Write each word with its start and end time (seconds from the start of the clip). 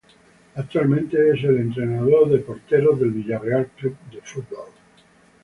Actualmente 0.55 1.29
es 1.31 1.43
el 1.43 1.57
entrenador 1.57 2.27
de 2.31 2.39
porteros 2.39 2.99
del 2.99 3.11
Villarreal 3.11 3.67
Club 3.77 3.95
de 4.11 4.19
Fútbol. 4.23 4.69